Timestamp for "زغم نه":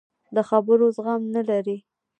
0.95-1.41